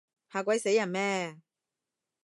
[0.31, 1.39] 嚇鬼死人咩？